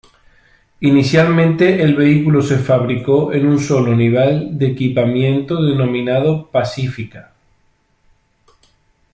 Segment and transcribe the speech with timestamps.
[0.79, 7.33] Inicialmente, el vehículo se fabricó en un solo nivel de equipamiento, denominado Pacifica.